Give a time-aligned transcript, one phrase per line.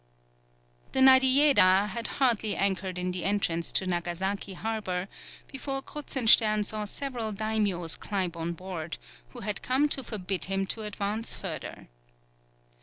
[0.93, 5.07] ]The Nadiejeda had hardly anchored at the entrance to Nagasaki harbour
[5.45, 8.97] before Kruzenstern saw several daïmios climb on board,
[9.29, 11.87] who had come to forbid him to advance further.